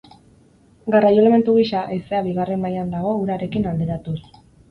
[0.95, 4.19] Garraio-elementu gisa, haizea bigarren mailan dago urarekin alderatuz.